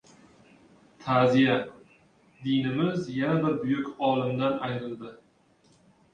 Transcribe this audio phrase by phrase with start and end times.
[1.03, 1.57] Ta’ziya:
[2.45, 5.15] Dinimiz yana bir buyuk olimdan ayrildi